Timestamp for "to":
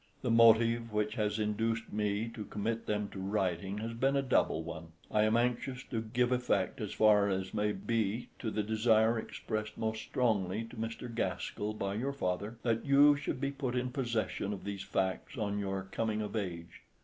2.29-2.43, 3.09-3.19, 5.91-6.01, 8.39-8.49, 10.71-10.75